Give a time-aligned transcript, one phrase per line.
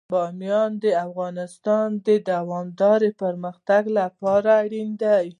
[0.13, 5.27] بامیان د افغانستان د دوامداره پرمختګ لپاره اړین دي.